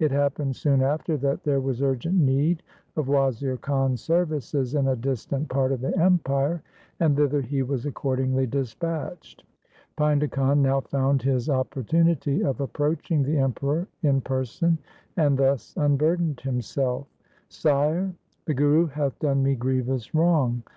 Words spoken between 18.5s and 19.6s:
Guru hath done me